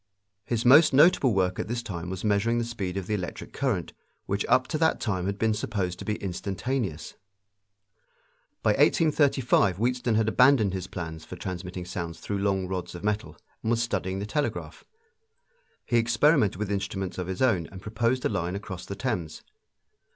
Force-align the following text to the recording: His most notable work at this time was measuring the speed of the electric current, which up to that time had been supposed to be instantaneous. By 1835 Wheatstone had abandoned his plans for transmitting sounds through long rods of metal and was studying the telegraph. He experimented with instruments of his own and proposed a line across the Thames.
His 0.45 0.65
most 0.65 0.93
notable 0.93 1.31
work 1.31 1.59
at 1.59 1.67
this 1.67 1.83
time 1.83 2.09
was 2.09 2.23
measuring 2.23 2.57
the 2.57 2.63
speed 2.63 2.97
of 2.97 3.05
the 3.05 3.13
electric 3.13 3.53
current, 3.53 3.93
which 4.25 4.43
up 4.49 4.67
to 4.69 4.79
that 4.79 4.99
time 4.99 5.27
had 5.27 5.37
been 5.37 5.53
supposed 5.53 5.99
to 5.99 6.05
be 6.05 6.15
instantaneous. 6.15 7.17
By 8.63 8.71
1835 8.71 9.77
Wheatstone 9.77 10.15
had 10.15 10.27
abandoned 10.27 10.73
his 10.73 10.87
plans 10.87 11.23
for 11.23 11.35
transmitting 11.35 11.85
sounds 11.85 12.19
through 12.19 12.39
long 12.39 12.67
rods 12.67 12.95
of 12.95 13.03
metal 13.03 13.37
and 13.61 13.69
was 13.69 13.83
studying 13.83 14.17
the 14.17 14.25
telegraph. 14.25 14.83
He 15.85 15.97
experimented 15.97 16.55
with 16.55 16.71
instruments 16.71 17.19
of 17.19 17.27
his 17.27 17.43
own 17.43 17.67
and 17.71 17.79
proposed 17.79 18.25
a 18.25 18.29
line 18.29 18.55
across 18.55 18.87
the 18.87 18.95
Thames. 18.95 19.43